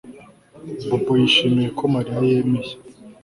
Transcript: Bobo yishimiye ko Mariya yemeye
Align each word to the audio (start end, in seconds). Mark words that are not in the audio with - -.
Bobo 0.87 1.11
yishimiye 1.21 1.69
ko 1.77 1.83
Mariya 1.93 2.19
yemeye 2.31 2.73